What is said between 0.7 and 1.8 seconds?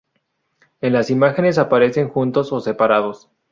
En las imágenes